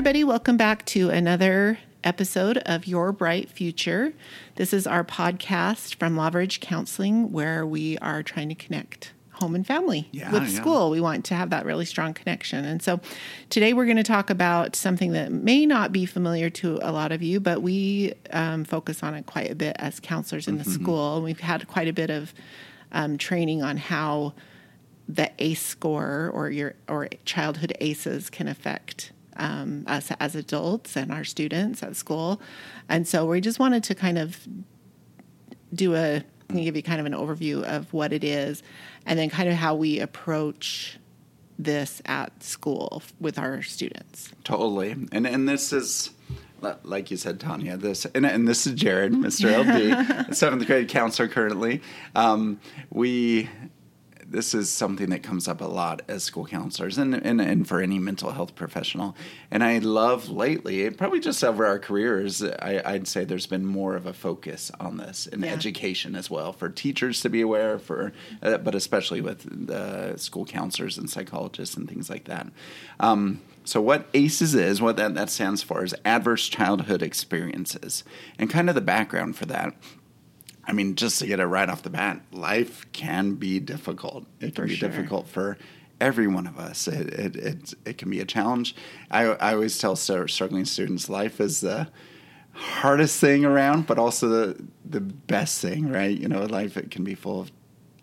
[0.00, 0.24] everybody.
[0.24, 4.14] Welcome back to another episode of Your Bright Future.
[4.54, 9.54] This is our podcast from Lava Ridge Counseling where we are trying to connect home
[9.54, 10.58] and family Yeah, with yeah.
[10.58, 10.88] school.
[10.88, 12.64] We want to have that really strong connection.
[12.64, 12.98] And so
[13.50, 17.12] today we're going to talk about something that may not be familiar to a lot
[17.12, 20.64] of you, but we um, focus on it quite a bit as counselors in the
[20.64, 20.82] Mm-hmm.
[20.82, 21.16] school.
[21.16, 22.32] And we've had quite a bit of
[22.90, 24.32] um, training on how
[25.06, 31.12] the ACE score or your or childhood ACEs can affect um, us as adults and
[31.12, 32.40] our students at school.
[32.88, 34.46] And so we just wanted to kind of
[35.72, 38.62] do a give you kind of an overview of what it is
[39.06, 40.98] and then kind of how we approach
[41.58, 44.30] this at school with our students.
[44.44, 44.92] Totally.
[45.12, 46.10] And and this is
[46.82, 47.76] like you said, Tanya.
[47.76, 49.48] This and, and this is Jared, Mr.
[49.48, 51.80] LD, seventh grade counselor currently.
[52.14, 52.60] Um,
[52.90, 53.48] we
[54.30, 57.80] this is something that comes up a lot as school counselors and, and, and for
[57.80, 59.16] any mental health professional.
[59.50, 63.96] And I love lately, probably just over our careers, I, I'd say there's been more
[63.96, 65.52] of a focus on this in Yeah.
[65.52, 70.44] education as well for teachers to be aware, for uh, but especially with the school
[70.44, 72.46] counselors and psychologists and things like that.
[73.00, 78.04] Um, so what ACEs is, what that, that stands for is Adverse Childhood Experiences,
[78.38, 79.74] and kind of the background for that.
[80.70, 84.24] I mean, just to get it right off the bat, life can be difficult.
[84.38, 84.88] It can For be sure.
[84.88, 85.58] difficult for
[86.00, 86.86] every one of us.
[86.86, 88.76] It it it, it can be a challenge.
[89.10, 91.88] I I always tell struggling students, life is the
[92.52, 96.16] hardest thing around, but also the the best thing, right?
[96.16, 97.50] You know, life it can be full of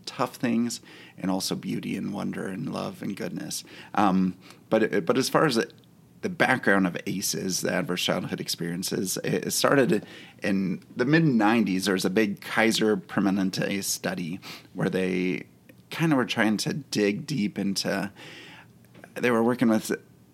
[0.06, 0.82] tough things
[1.18, 3.64] and also beauty and wonder and love and goodness.
[3.94, 4.36] Um,
[4.70, 5.72] but it, but as far as it,
[6.22, 10.06] the background of ACEs, the adverse childhood experiences, it, started
[10.42, 11.86] in the mid '90s.
[11.86, 14.40] There was a big Kaiser Permanente study
[14.74, 15.44] where they
[15.92, 18.12] kind of were trying to dig deep into.
[19.16, 19.92] They were working with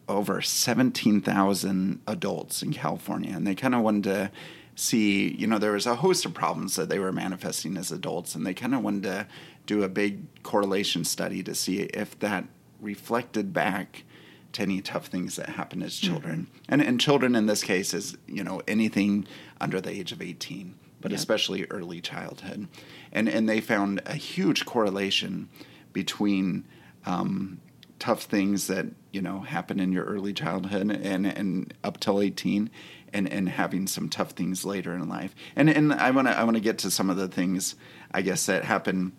[0.09, 4.31] over 17,000 adults in California, and they kind of wanted to
[4.75, 8.35] see, you know, there was a host of problems that they were manifesting as adults,
[8.35, 9.27] and they kind of wanted to
[9.65, 12.45] do a big correlation study to see if that
[12.81, 14.03] reflected back
[14.53, 16.47] to any tough things that happen as children.
[16.69, 19.27] And, and children in this case is, you know, anything
[19.59, 21.17] under the age of 18, but Yeah.
[21.17, 22.67] especially early childhood.
[23.11, 25.49] And, and they found a huge correlation
[25.91, 26.65] between
[27.05, 27.59] um,
[27.99, 32.69] tough things that you know happen in your early childhood and and up till 18
[33.13, 36.43] and and having some tough things later in life and and I want to I
[36.43, 37.75] want to get to some of the things
[38.11, 39.13] I guess that happen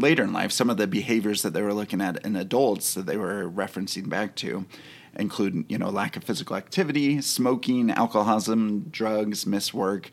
[0.00, 3.06] later in life some of the behaviors that they were looking at in adults that
[3.06, 4.64] they were referencing back to
[5.16, 10.10] include you know lack of physical activity smoking alcoholism drugs missed work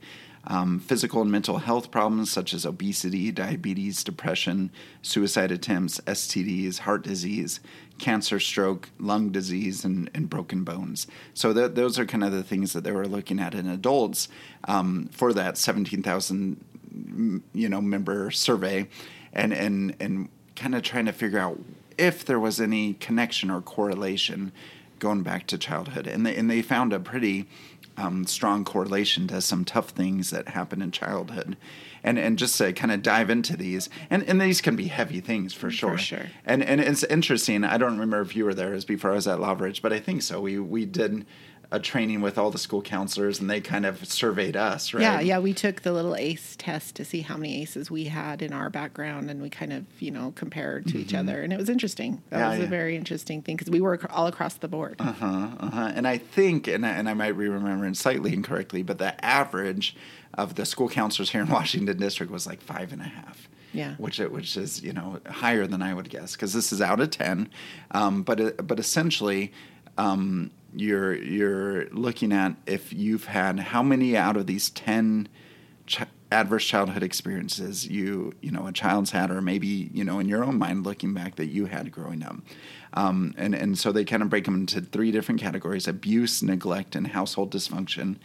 [0.47, 7.03] um, physical and mental health problems such as obesity, diabetes, depression, suicide attempts, STDs, heart
[7.03, 7.59] disease,
[7.97, 11.07] cancer, stroke, lung disease, and, and broken bones.
[11.33, 14.27] So th- those are kind of the things that they were looking at in adults
[14.67, 16.63] um, for that 17,000
[17.53, 18.87] you know member survey,
[19.35, 21.59] and and and kind of trying to figure out
[21.97, 24.51] if there was any connection or correlation
[24.99, 27.47] going back to childhood, and they and they found a pretty
[27.97, 31.55] um, strong correlation to some tough things that happen in childhood.
[32.03, 35.21] And, and just to kind of dive into these, and, and these can be heavy
[35.21, 35.93] things for sure.
[35.93, 36.25] For sure.
[36.45, 37.63] And and it's interesting.
[37.63, 38.75] I don't remember if you were there.
[38.75, 40.39] as before I was at Lava Ridge, but I think so.
[40.39, 41.25] We we did
[41.71, 45.01] a training with all the school counselors, and they kind of surveyed us, right?
[45.01, 48.41] Yeah, yeah, we took the little ACE test to see how many ACEs we had
[48.41, 51.57] in our background, and we kind of, you know, compared to each other, and it
[51.57, 52.21] was interesting.
[52.29, 52.43] That Mm-hmm.
[52.43, 52.65] Yeah, was yeah.
[52.65, 54.95] a very interesting thing because we were all across the board.
[54.99, 55.91] Uh-huh, uh-huh.
[55.95, 59.95] And I think, and I, and I might be remembering slightly incorrectly, but the average
[60.33, 63.49] of the school counselors here in Washington District was like five and a half.
[63.73, 63.95] Yeah.
[63.95, 67.01] which it, which is you know higher than I would guess because this is out
[67.01, 67.49] of ten,
[67.91, 69.51] um, but uh, but essentially.
[69.97, 75.27] Um, you're you're looking at if you've had how many out of these 10
[75.87, 76.03] ch-
[76.35, 80.43] adverse childhood experiences you you know a child's had or maybe you know in your
[80.43, 82.35] own mind looking back that you had growing up.
[82.93, 86.95] Um, and and so they kind of break them into three different categories abuse neglect
[86.95, 88.17] and household dysfunction.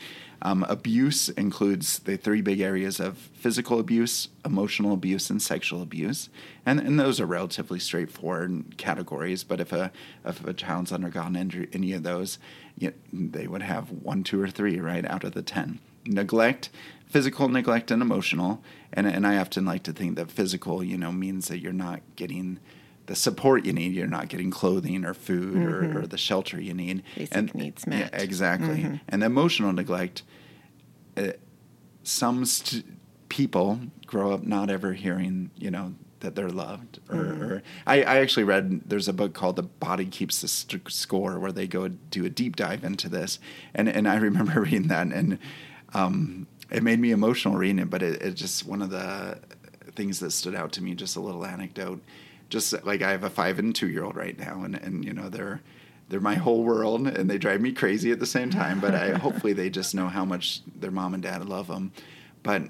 [0.42, 6.28] Um, abuse includes the three big areas of physical abuse emotional abuse and sexual abuse.
[6.66, 9.92] And and those are relatively straightforward categories but if a
[10.24, 12.38] if a child's undergone any, of those
[12.76, 16.70] you they would have one two or three right out of the 10 neglect
[17.06, 18.62] physical neglect and emotional
[18.92, 22.00] and and I often like to think that physical you know means that you're not
[22.16, 22.58] getting
[23.06, 26.74] the support you need you're not getting clothing or food or, or the shelter you
[26.74, 28.12] need Basic needs met.
[28.12, 30.22] yeah, exactly and the emotional neglect
[31.16, 31.32] uh,
[32.02, 32.84] some st-
[33.28, 37.00] people grow up not ever hearing you know that they're loved.
[37.08, 37.42] Or, mm-hmm.
[37.42, 41.38] or I, I, actually read there's a book called The Body Keeps the St- Score
[41.38, 43.38] where they go do a deep dive into this,
[43.74, 45.38] and and I remember reading that and
[45.94, 47.90] um, it made me emotional reading it.
[47.90, 49.38] But it, it just one of the
[49.94, 50.94] things that stood out to me.
[50.94, 52.02] Just a little anecdote.
[52.48, 55.12] Just like I have a five and two year old right now, and and you
[55.12, 55.60] know they're
[56.08, 59.10] they're my whole world and they drive me crazy at the same time but I
[59.18, 61.92] hopefully they just know how much their mom and dad love them
[62.42, 62.62] but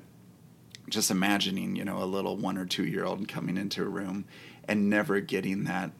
[0.90, 4.24] just imagining, you know, a little one or two year old coming into a room
[4.64, 5.92] and never getting that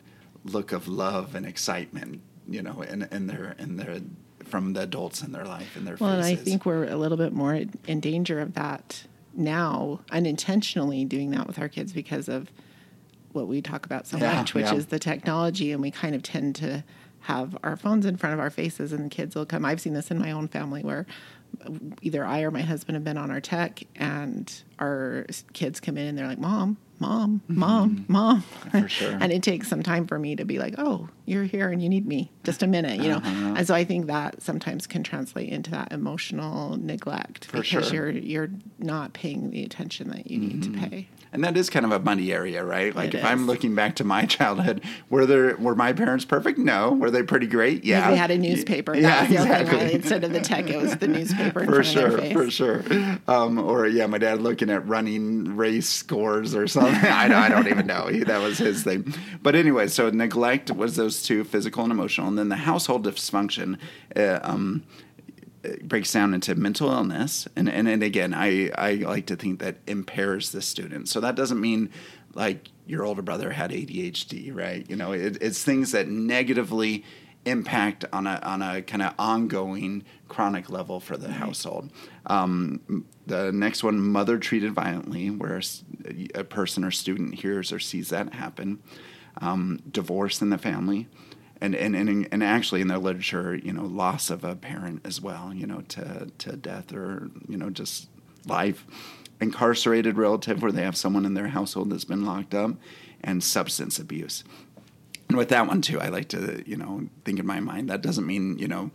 [0.44, 4.00] look of love and excitement, you know, in, in their in their
[4.50, 6.30] from the adults in their life and their well, faces.
[6.30, 9.04] and I think we're a little bit more in danger of that
[9.34, 12.50] now, unintentionally doing that with our kids because of
[13.32, 14.74] what we talk about so yeah, much, which yeah.
[14.74, 16.84] is the technology, and we kind of tend to
[17.20, 19.64] have our phones in front of our faces, and the kids will come.
[19.64, 21.06] I've seen this in my own family where
[22.02, 26.06] either I or my husband have been on our tech, and our kids come in
[26.06, 28.12] and they're like, "Mom, mom, mom, mm-hmm.
[28.12, 29.16] mom," for sure.
[29.20, 31.88] and it takes some time for me to be like, "Oh, you're here and you
[31.88, 33.30] need me, just a minute," you uh-huh.
[33.30, 33.54] know.
[33.56, 38.10] And so I think that sometimes can translate into that emotional neglect for because sure.
[38.10, 40.82] you're you're not paying the attention that you need mm-hmm.
[40.82, 42.94] to pay and that is kind of a muddy area, right?
[42.94, 43.26] Like it if is.
[43.26, 46.58] I'm looking back to my childhood, were there were my parents perfect?
[46.58, 46.92] No.
[46.92, 47.84] Were they pretty great?
[47.84, 48.10] Yeah.
[48.10, 48.96] They had a newspaper.
[48.96, 49.94] Yeah, exactly.
[49.94, 51.64] Instead of the tech, it was the newspaper.
[51.64, 52.82] for sure, for sure.
[53.28, 56.94] Um, or yeah, my dad looking at running race scores or something.
[57.10, 58.06] I, I don't even know.
[58.06, 59.14] He, that was his thing.
[59.42, 63.78] But anyway, so neglect was those two, physical and emotional, and then the household dysfunction.
[64.14, 64.84] Uh, um,
[65.82, 67.46] breaks down into mental illness.
[67.56, 71.08] And, and and again I, I like to think that impairs the student.
[71.08, 71.90] So that doesn't mean
[72.34, 74.88] like your older brother had ADHD right?
[74.88, 77.04] You know it, it's things that negatively
[77.44, 81.90] impact on a on a kind of ongoing chronic level for the household.
[82.26, 85.60] Um, the next one mother treated violently where
[86.34, 88.78] a person or student hears or sees that happen
[89.38, 91.08] um, divorce in the family
[91.60, 95.20] and, and, and, and actually in their literature, you know, loss of a parent as
[95.20, 98.08] well, you know, to, to death or, you know, just
[98.46, 98.86] life.
[99.42, 102.72] Incarcerated relative where they have someone in their household that's been locked up,
[103.22, 104.44] and substance abuse.
[105.28, 108.02] And with that one too, I like to, you know, think in my mind that
[108.02, 108.90] doesn't mean, you know,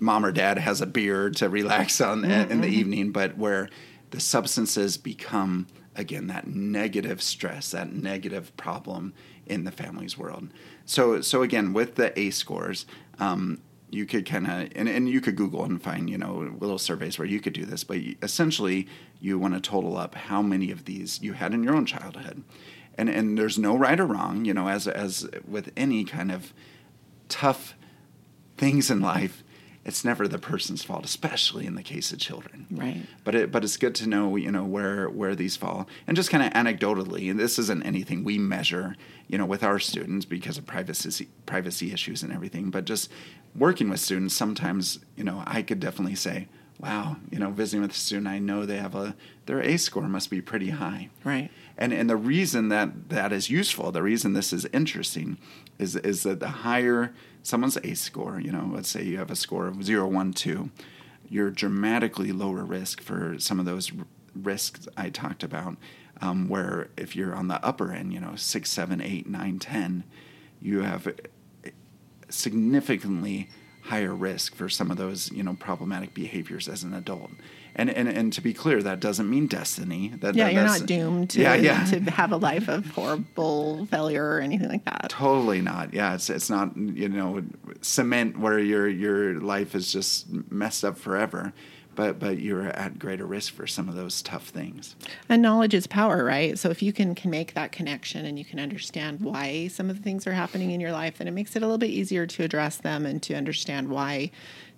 [0.00, 2.50] mom or dad has a beer to relax on mm-hmm.
[2.50, 3.68] in the evening, but where
[4.10, 9.12] the substances become again that negative stress, that negative problem
[9.48, 10.48] in the family's world.
[10.84, 12.86] So so again with the ACE scores,
[13.18, 13.60] um,
[13.90, 17.18] you could kind of and, and you could Google and find you know little surveys
[17.18, 18.86] where you could do this, but essentially
[19.20, 22.42] you want to total up how many of these you had in your own childhood,
[22.96, 24.44] and and there's no right or wrong.
[24.44, 26.52] You know, as as with any kind of
[27.28, 27.74] tough
[28.56, 29.42] things in life,
[29.88, 32.66] it's never the person's fault, especially in the case of children.
[32.70, 33.06] Right.
[33.24, 36.28] But it, but it's good to know, you know, where where these fall, and just
[36.28, 37.30] kind of anecdotally.
[37.30, 38.96] And this isn't anything we measure,
[39.28, 42.70] you know, with our students because of privacy privacy issues and everything.
[42.70, 43.10] But just
[43.56, 46.48] working with students, sometimes, you know, I could definitely say,
[46.78, 50.06] wow, you know, visiting with a student, I know they have a their ACE score
[50.06, 51.08] must be pretty high.
[51.24, 51.50] Right.
[51.78, 55.38] And and the reason that that is useful, the reason this is interesting,
[55.78, 59.36] is is that the higher someone's ACE score, you know, let's say you have a
[59.36, 60.70] score of 0, 1, 2,
[61.28, 63.92] you're dramatically lower risk for some of those
[64.34, 65.76] risks I talked about.
[66.20, 70.04] Um, where if you're on the upper end, you know, 6, 7, 8, 9, 10,
[70.60, 71.06] you have
[72.28, 73.48] significantly
[73.82, 77.30] higher risk for some of those, you know, problematic behaviors as an adult
[77.78, 80.08] and, and and to be clear, that doesn't mean destiny.
[80.18, 81.84] That, yeah, that, you're not doomed to, yeah, yeah.
[81.84, 85.06] to have a life of horrible failure or anything like that.
[85.10, 85.94] Totally not.
[85.94, 87.42] Yeah, it's it's not you know
[87.80, 91.54] cement where your your life is just messed up forever.
[91.94, 94.94] But, but you're at greater risk for some of those tough things.
[95.28, 96.56] And knowledge is power, right?
[96.56, 99.96] So if you can, can make that connection and you can understand why some of
[99.96, 102.24] the things are happening in your life, then it makes it a little bit easier
[102.24, 104.30] to address them and to understand why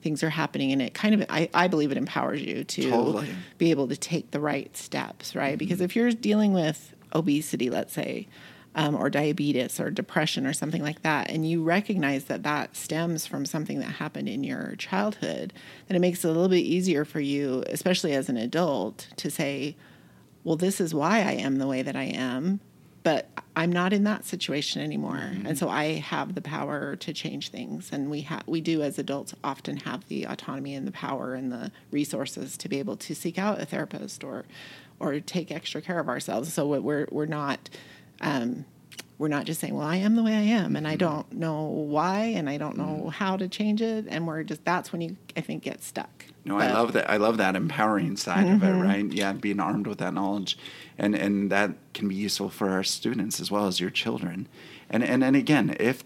[0.03, 3.29] things are happening and it kind of I, I believe it empowers you to totally.
[3.59, 5.59] be able to take the right steps right mm-hmm.
[5.59, 8.29] because if you're dealing with obesity let's say
[8.75, 13.27] um, or diabetes or depression or something like that and you recognize that that stems
[13.27, 15.53] from something that happened in your childhood
[15.89, 19.31] then it makes it a little bit easier for you especially as an adult to
[19.31, 19.77] say
[20.45, 22.61] well this is why i am the way that i am
[23.03, 25.47] but I'm not in that situation anymore, mm-hmm.
[25.47, 27.91] and so I have the power to change things.
[27.93, 31.51] And we have, we do as adults often have the autonomy and the power and
[31.51, 34.45] the resources to be able to seek out a therapist or,
[34.99, 36.53] or take extra care of ourselves.
[36.53, 37.71] So we're we're not
[38.21, 38.65] um,
[39.21, 40.99] we're not just saying, well, I am the way I am and I mm-hmm.
[40.99, 43.09] don't know why and I don't know mm-hmm.
[43.09, 44.07] how to change it.
[44.09, 46.25] And we're just, that's when you, I think, get stuck.
[46.47, 47.11] No, I love that.
[47.11, 48.81] I love that empowering side of it, mm-hmm.
[48.81, 49.13] right?
[49.13, 50.57] Yeah, being armed with that knowledge,
[50.97, 54.49] and and that can be useful for our students as well as your children.
[54.89, 56.03] And and and again, if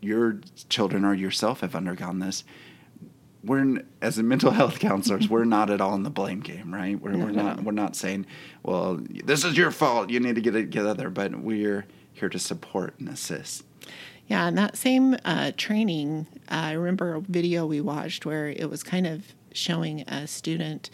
[0.00, 0.38] your
[0.68, 2.44] children or yourself have undergone this,
[3.42, 6.72] we're n- as a mental health counselors, we're not at all in the blame game,
[6.72, 7.00] right?
[7.00, 7.42] We're, we're No.
[7.42, 8.26] not we're not saying,
[8.62, 10.10] well, this is your fault.
[10.10, 11.10] You need to get it together.
[11.10, 13.64] But we're here to support and assist.
[14.26, 18.70] Yeah, and that same uh, training, uh, I remember a video we watched where it
[18.70, 20.90] was kind of showing a student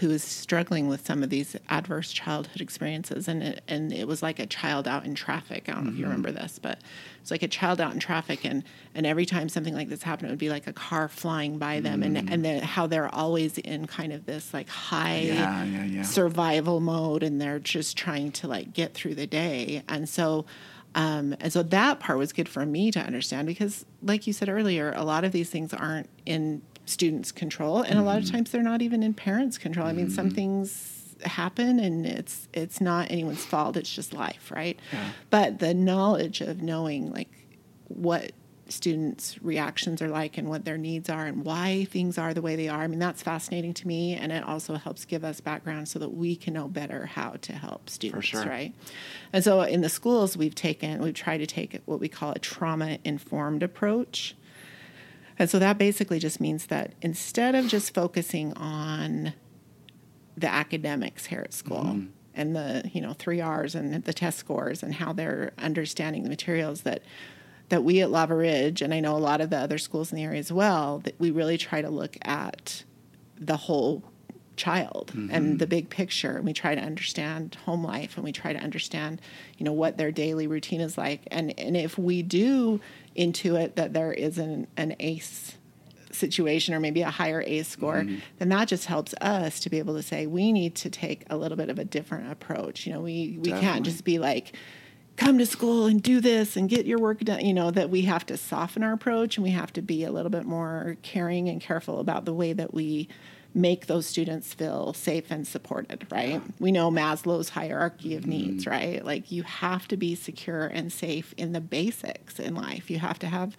[0.00, 4.22] who was struggling with some of these adverse childhood experiences, and it, and it was
[4.22, 5.68] like a child out in traffic.
[5.68, 6.78] I don't know if you remember this, but
[7.20, 8.64] it's like a child out in traffic, and
[8.94, 11.80] and every time something like this happened, it would be like a car flying by
[11.80, 15.84] them, and and the, how they're always in kind of this like high Yeah, yeah,
[15.84, 16.02] yeah.
[16.02, 17.22] survival mode.
[17.22, 19.82] And they're just trying to like get through the day.
[19.88, 20.46] And so
[20.94, 24.48] um, and so that part was good for me to understand because like you said
[24.48, 28.36] earlier a lot of these things aren't in students control and a lot of mm-hmm.
[28.36, 29.86] times they're not even in parents control.
[29.86, 30.34] I mean some mm-hmm.
[30.34, 34.78] things happen and it's it's not anyone's fault it's just life right?
[35.30, 37.30] But the knowledge of knowing like
[37.88, 38.32] what
[38.68, 42.56] students reactions are like and what their needs are and why things are the way
[42.56, 45.88] they are i mean that's fascinating to me and it also helps give us background
[45.88, 48.44] so that we can know better how to help students sure.
[48.44, 48.74] right?
[49.32, 52.38] And so in the schools we've taken we've tried to take what we call a
[52.38, 54.34] trauma informed approach
[55.38, 59.34] and so that basically just means that instead of just focusing on
[60.36, 62.06] the academics here at school mm-hmm.
[62.34, 66.28] and the you know three R's and the test scores and how they're understanding the
[66.28, 67.02] materials that
[67.68, 70.16] that we at Lava Ridge and I know a lot of the other schools in
[70.16, 72.84] the area as well that we really try to look at
[73.36, 74.02] the whole
[74.56, 75.56] child and mm-hmm.
[75.56, 79.20] the big picture and we try to understand home life and we try to understand
[79.58, 82.80] you know what their daily routine is like and and if we do
[83.16, 85.56] intuit that there is an, an ace
[86.14, 88.18] situation or maybe a higher ACE score, mm-hmm.
[88.38, 91.36] then that just helps us to be able to say we need to take a
[91.36, 92.86] little bit of a different approach.
[92.86, 93.60] You know, we we Definitely.
[93.60, 94.52] can't just be like
[95.16, 98.02] come to school and do this and get your work done, you know, that we
[98.02, 101.48] have to soften our approach and we have to be a little bit more caring
[101.48, 103.08] and careful about the way that we
[103.54, 106.42] make those students feel safe and supported, right?
[106.58, 108.30] We know Maslow's hierarchy of mm-hmm.
[108.30, 109.04] needs, right?
[109.04, 112.90] Like you have to be secure and safe in the basics in life.
[112.90, 113.56] You have to have,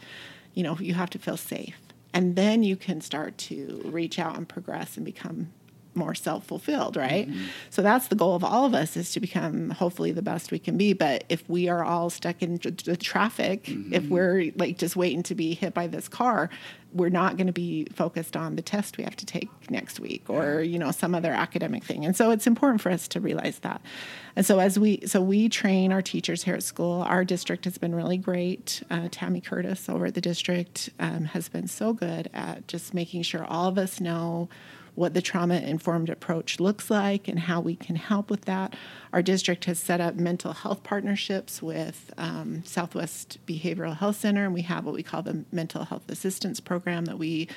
[0.53, 1.77] you know, you have to feel safe.
[2.13, 5.51] And then you can start to reach out and progress and become
[5.95, 7.29] more self-fulfilled right?
[7.69, 10.59] So that's the goal of all of us is to become hopefully the best we
[10.59, 10.93] can be.
[10.93, 15.35] But if we are all stuck in the traffic if we're like just waiting to
[15.35, 16.49] be hit by this car
[16.93, 20.23] we're not going to be focused on the test we have to take next week
[20.29, 22.05] or you know some other academic thing.
[22.05, 23.81] And so it's important for us to realize that.
[24.35, 27.01] And so as we so we train our teachers here at school.
[27.01, 28.81] Our district has been really great.
[28.89, 33.23] Uh, tammy curtis over at the district um, has been so good at just making
[33.23, 34.49] sure all of us know
[34.95, 38.73] what the trauma informed approach looks like and how we can help with that.
[39.13, 44.53] Our district has set up mental health partnerships with um, Southwest Behavioral Health Center, and
[44.53, 47.49] we have what we call the Mental Health Assistance Program that we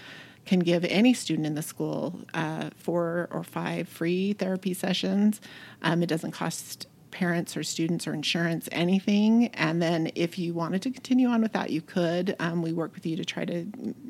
[0.46, 5.40] can give any student in the school uh, four or five free therapy sessions.
[5.82, 10.82] Um, it doesn't cost parents or students or insurance anything and then if you wanted
[10.82, 13.64] to continue on with that you could um, we work with you to try to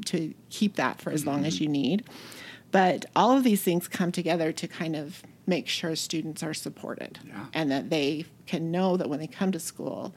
[0.04, 2.04] to keep that for as long as you need
[2.70, 7.18] but all of these things come together to kind of make sure students are supported
[7.26, 7.46] Yeah.
[7.54, 10.14] and that they can know that when they come to school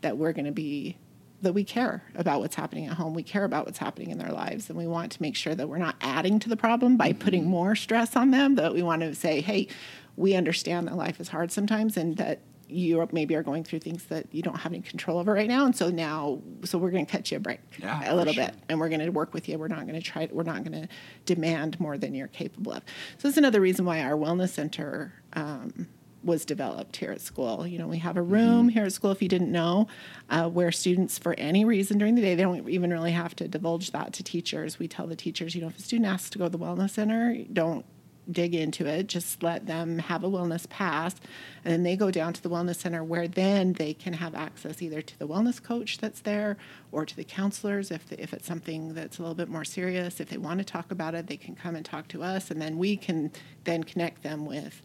[0.00, 0.96] that we're going to be
[1.42, 4.30] that we care about what's happening at home we care about what's happening in their
[4.30, 7.10] lives and we want to make sure that we're not adding to the problem by
[7.10, 7.18] mm-hmm.
[7.18, 9.66] putting more stress on them that we want to say hey
[10.16, 12.40] we understand that life is hard sometimes and that
[12.72, 15.64] you maybe are going through things that you don't have any control over right now.
[15.64, 18.46] And so now so we're going to cut you a break Yeah, a little sure.
[18.46, 18.54] bit.
[18.68, 19.58] And we're going to work with you.
[19.58, 20.88] We're not going to try we're not going to
[21.26, 22.82] demand more than you're capable of.
[23.18, 25.88] So that's another reason why our wellness center um,
[26.24, 27.66] was developed here at school.
[27.66, 29.88] You know we have a room here at school if you didn't know
[30.30, 33.48] uh, where students for any reason during the day they don't even really have to
[33.48, 34.78] divulge that to teachers.
[34.78, 36.90] We tell the teachers you know if a student asks to go to the wellness
[36.90, 37.84] center don't
[38.30, 39.06] dig into it.
[39.06, 41.16] Just let them have a wellness pass,
[41.64, 44.80] and then they go down to the wellness center where then they can have access
[44.82, 46.56] either to the wellness coach that's there
[46.90, 50.20] or to the counselors if if it's something that's a little bit more serious.
[50.20, 52.60] If they want to talk about it, they can come and talk to us, and
[52.60, 53.30] then we can
[53.64, 54.82] then connect them with.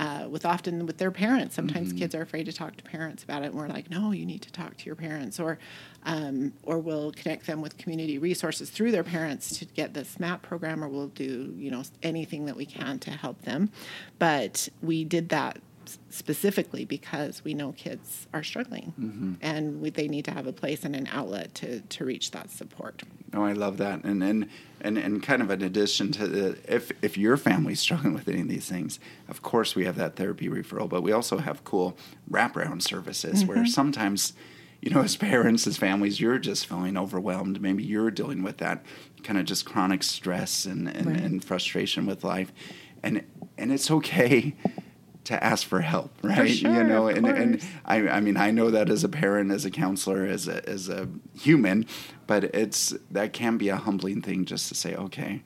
[0.00, 3.42] Uh, with often with their parents, sometimes kids are afraid to talk to parents about
[3.42, 5.58] it, and we're like, "No, you need to talk to your parents," or,
[6.06, 10.40] um, or we'll connect them with community resources through their parents to get the SMAP
[10.40, 13.70] program, or we'll do you know anything that we can to help them.
[14.18, 15.58] But we did that
[16.10, 19.32] specifically because we know kids are struggling Mm-hmm.
[19.40, 22.50] and we, they need to have a place and an outlet to, to reach that
[22.50, 23.02] support.
[23.34, 24.48] Oh, I love that, and and
[24.80, 28.40] and and kind of in addition to the, if if your family's struggling with any
[28.40, 31.96] of these things, of course we have that therapy referral, but we also have cool
[32.30, 34.32] wraparound services where sometimes,
[34.82, 37.60] you know, as parents, as families, you're just feeling overwhelmed.
[37.60, 38.84] Maybe you're dealing with that
[39.22, 41.20] kind of just chronic stress and and, Right.
[41.20, 42.52] and frustration with life,
[43.02, 43.24] and
[43.56, 44.54] and it's okay
[45.30, 46.48] to ask for help, right?
[46.48, 47.64] you sure, know, of and and.
[47.84, 50.88] I, I mean, I know that as a parent, as a counselor, as a, as
[50.88, 51.08] a
[51.38, 51.86] human,
[52.26, 55.42] but it's that can be a humbling thing just to say, okay.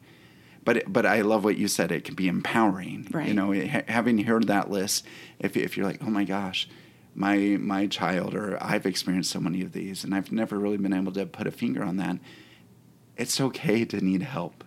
[0.65, 1.93] But but I love what you said.
[1.93, 3.09] It can be empowering.
[3.13, 3.29] right?
[3.29, 5.05] You know, having heard that list,
[5.39, 6.67] if if you're like, oh my gosh,
[7.15, 10.95] my my child or I've experienced so many of these, and I've never really been
[10.95, 12.17] able to put a finger on that.
[13.19, 14.65] It's okay to need help.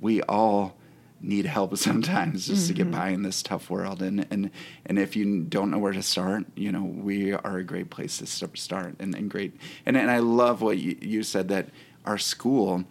[0.00, 0.78] We all
[1.24, 2.98] need help sometimes just to get mm-hmm.
[2.98, 4.50] by in this tough world and and
[4.86, 8.18] and if you don't know where to start you know we are a great place
[8.18, 11.68] to start and, and great and and I love what you, you said that
[12.04, 12.84] our school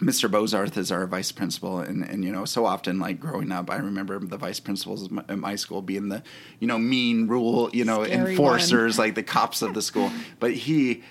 [0.00, 0.30] Mr.
[0.30, 3.76] Bozarth is our vice principal, and, and you know, so often, like growing up, I
[3.76, 6.22] remember the vice principals at my- at my school being the,
[6.58, 10.10] you know, mean rule, you know, Scary enforcers, like the cops of the school.
[10.40, 11.02] But he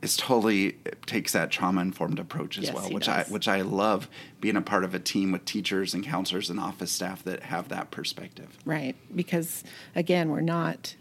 [0.00, 0.76] is totally
[1.06, 3.28] takes that trauma informed approach as Yes, well, which does.
[3.28, 4.08] I which I love
[4.40, 7.68] being a part of a team with teachers and counselors and office staff that have
[7.70, 8.56] that perspective.
[8.64, 8.94] Right.
[9.14, 9.64] Because
[9.96, 10.94] again, we're not,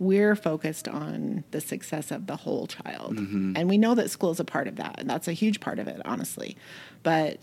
[0.00, 3.16] we're focused on the success of the whole child.
[3.16, 3.52] Mm-hmm.
[3.56, 4.96] And we know that school is a part of that.
[4.98, 6.56] And that's a huge part of it, honestly.
[7.04, 7.38] But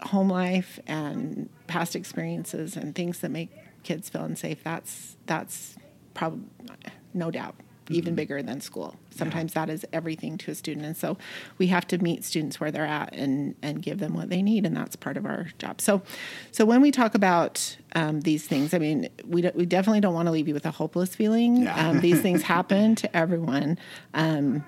[0.00, 3.50] home life and past experiences and things that make
[3.82, 5.76] kids feel unsafe, that's, that's
[6.14, 6.44] probably,
[7.12, 7.56] no doubt.
[7.90, 8.96] Even bigger than school.
[9.10, 11.18] Sometimes that is everything to a student, and so
[11.58, 14.64] we have to meet students where they're at and and give them what they need,
[14.64, 15.80] and that's part of our job.
[15.80, 16.02] So,
[16.50, 20.14] so when we talk about um, these things, I mean, we don't- we definitely don't
[20.14, 21.64] want to leave you with a hopeless feeling.
[21.64, 21.88] Yeah.
[21.90, 23.78] Um, these things happen to everyone.
[24.14, 24.64] Um,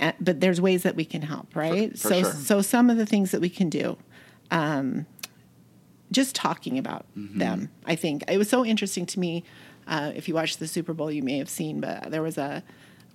[0.00, 1.92] a- but there's ways that we can help, right?
[1.92, 2.32] for so, sure.
[2.32, 3.96] so some of the things that we can do,
[4.50, 5.06] um,
[6.10, 7.38] just talking about Mm-hmm.
[7.38, 7.70] them.
[7.86, 9.44] I think it was so interesting to me.
[9.86, 12.62] Uh, if you watched the Super Bowl, you may have seen, but there was a,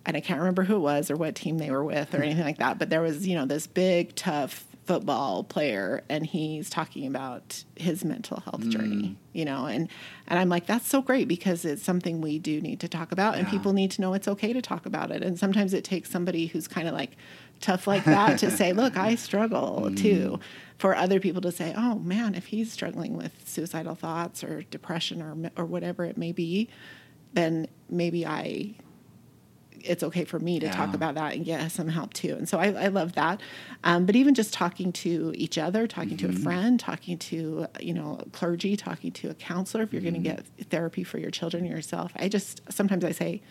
[0.05, 2.43] and I can't remember who it was or what team they were with or anything
[2.45, 2.79] like that.
[2.79, 8.03] But there was, you know, this big, tough football player, and he's talking about his
[8.03, 8.69] mental health Mm.
[8.71, 9.17] journey.
[9.33, 9.87] You know, and
[10.27, 13.35] and I'm like, that's so great because it's something we do need to talk about,
[13.37, 15.21] and people need to know it's okay to talk about it.
[15.23, 17.11] And sometimes it takes somebody who's kind of like
[17.59, 19.97] tough like that to say, look, I struggle Mm.
[19.97, 20.39] too.
[20.77, 25.21] For other people to say, oh man, if he's struggling with suicidal thoughts or depression
[25.21, 26.69] or or whatever it may be,
[27.33, 28.75] then maybe I
[29.81, 32.35] it's okay for me to talk about that and get some help too.
[32.35, 33.39] And so I, I love that.
[33.85, 37.93] Um, but even just talking to each other, talking to a friend, talking to, you
[37.93, 41.63] know, clergy, talking to a counselor, if you're going to get therapy for your children
[41.65, 43.41] or yourself, I just, sometimes I say,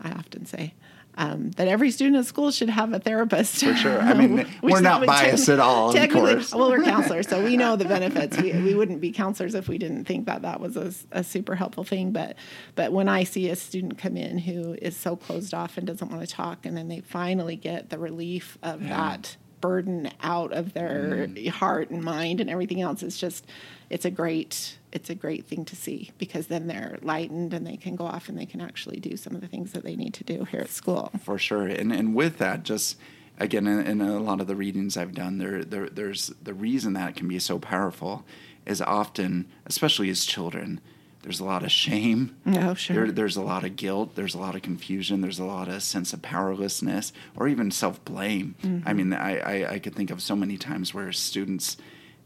[0.00, 0.74] I often say,
[1.18, 3.62] um, that every student at school should have a therapist.
[3.64, 4.00] For sure.
[4.00, 6.54] I mean, we're not biased at all, of technically- course.
[6.54, 8.38] Well, we're counselors, so we know the benefits.
[8.38, 11.54] We, we wouldn't be counselors if we didn't think that that was a, a super
[11.54, 12.12] helpful thing.
[12.12, 12.36] But
[12.74, 16.10] but when I see a student come in who is so closed off and doesn't
[16.10, 20.72] want to talk, and then they finally get the relief of that burden out of
[20.72, 21.48] their Mm.
[21.48, 23.46] heart and mind and everything else, it's just
[23.90, 27.76] it's a great it's a great thing to see because then they're lightened and they
[27.76, 30.14] can go off and they can actually do some of the things that they need
[30.14, 31.10] to do here at school.
[31.22, 31.66] for sure.
[31.66, 32.98] And and with that, just
[33.38, 36.92] again, in, in a lot of the readings I've done, there, there there's the reason
[36.94, 38.24] that it can be so powerful
[38.66, 40.80] is often, especially as children,
[41.22, 42.36] there's a lot of shame.
[42.46, 42.96] Oh, sure.
[42.96, 44.14] There, there's a lot of guilt.
[44.16, 45.20] There's a lot of confusion.
[45.20, 48.56] There's a lot of sense of powerlessness or even self blame.
[48.62, 48.88] Mm-hmm.
[48.88, 51.76] I mean, I, I I could think of so many times where students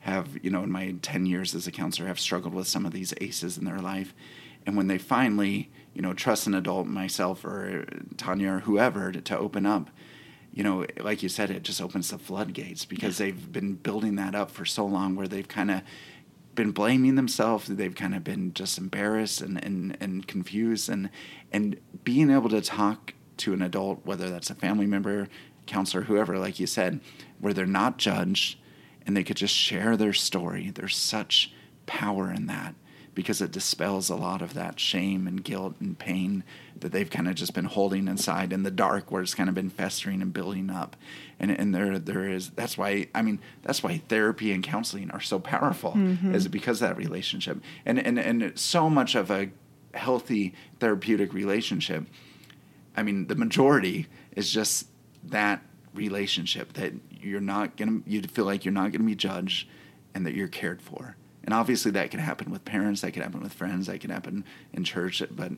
[0.06, 2.92] have, you know, in my 10 years as a counselor, have struggled with some of
[2.92, 4.14] these aces in their life.
[4.64, 9.20] And when they finally, you know, trust an adult, myself or Tanya or whoever, to,
[9.20, 9.90] to open up,
[10.52, 14.36] you know, like you said, it just opens the floodgates because they've been building that
[14.36, 15.82] up for so long where they've kind of
[16.54, 17.66] been blaming themselves.
[17.66, 20.88] They've kind of been just embarrassed and, and, and confused.
[20.88, 21.10] And,
[21.52, 25.28] and being able to talk to an adult, whether that's a family member,
[25.66, 27.00] counselor, whoever, like you said,
[27.40, 28.56] where they're not judged
[29.06, 30.70] and they could just share their story.
[30.70, 31.52] There's such
[31.86, 32.74] power in that
[33.14, 36.44] because it dispels a lot of that shame and guilt and pain
[36.78, 39.54] that they've kind of just been holding inside in the dark where it's kind of
[39.54, 40.96] been festering and building up.
[41.40, 45.20] And and there there is that's why I mean that's why therapy and counseling are
[45.20, 46.34] so powerful mm-hmm.
[46.34, 47.62] is because of that relationship.
[47.86, 49.50] And and and so much of a
[49.94, 52.04] healthy therapeutic relationship
[52.96, 54.88] I mean, the majority is just
[55.24, 55.62] that
[55.96, 59.68] relationship that you're not gonna, you feel like you're not gonna be judged,
[60.14, 63.40] and that you're cared for, and obviously that can happen with parents, that can happen
[63.42, 65.52] with friends, that can happen in church, but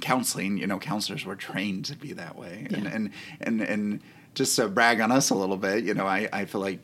[0.00, 2.66] counseling, you know, counselors were trained to be that way.
[2.70, 2.90] And, Yeah.
[2.92, 4.00] and, and, and
[4.34, 6.80] just to brag on us a little bit, you know, I, I feel like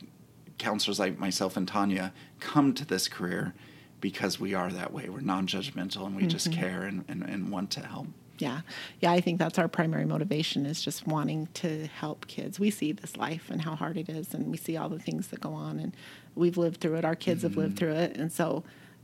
[0.57, 3.53] counselors like myself and Tanya come to this career
[3.99, 5.09] because we are that way.
[5.09, 6.59] We're non-judgmental and we just Mm-hmm.
[6.61, 8.07] care and, and, and want to help.
[8.41, 8.61] Yeah.
[8.99, 12.59] Yeah, I think that's our primary motivation is just wanting to help kids.
[12.59, 15.27] We see this life and how hard it is and we see all the things
[15.27, 15.95] that go on and
[16.35, 17.05] we've lived through it.
[17.05, 18.17] Our kids have lived through it.
[18.17, 18.63] And so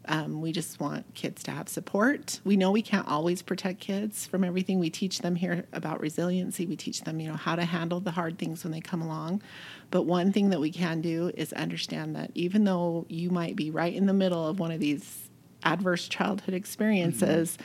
[0.09, 2.39] um, we just want kids to have support.
[2.45, 4.79] We know we can't always protect kids from everything.
[4.79, 6.65] We teach them here about resiliency.
[6.65, 9.41] We teach them, you know, how to handle the hard things when they come along.
[9.91, 13.69] But one thing that we can do is understand that even though you might be
[13.69, 15.29] right in the middle of one of these
[15.63, 17.57] adverse childhood experiences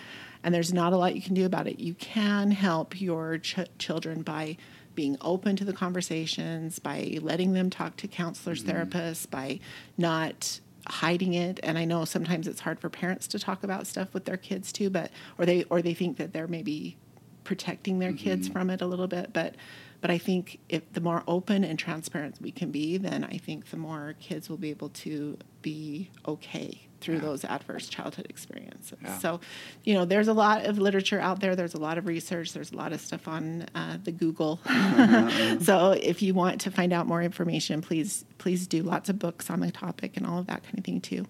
[0.43, 1.79] and there's not a lot you can do about it.
[1.79, 4.57] You can help your ch- children by
[4.95, 8.77] being open to the conversations by letting them talk to counselors mm-hmm.
[8.79, 9.59] therapists by
[9.97, 11.61] not hiding it.
[11.63, 14.73] And i know sometimes it's hard for parents to talk about stuff with their kids
[14.73, 16.97] too but or they or they think that they're maybe
[17.45, 18.53] protecting their kids mm-hmm.
[18.53, 19.33] from it a little bit.
[19.33, 19.55] But
[20.03, 23.71] but i think if the more open and transparent we can be then i think
[23.71, 29.19] the more kids will be able to be okay through those adverse childhood experiences Yeah.
[29.19, 29.41] so
[29.85, 32.73] you know there's a lot of literature out there there's a lot of research there's
[32.73, 34.61] a lot of stuff on uh, the google
[35.61, 39.51] so if you want to find out more information please please do lots of books
[39.51, 41.27] on the topic and all of that kind of thing too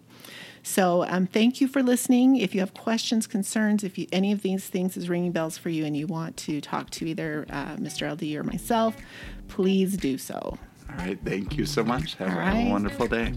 [0.64, 2.36] so um, thank you for listening.
[2.36, 5.70] If you have questions, concerns, if you, any of these things is ringing bells for
[5.70, 8.08] you and you want to talk to either uh, Mr.
[8.08, 8.96] LD or myself,
[9.48, 10.34] please do so.
[10.38, 10.58] All
[10.98, 11.18] right.
[11.24, 12.14] Thank you so much.
[12.14, 13.34] Have, a- have a wonderful day.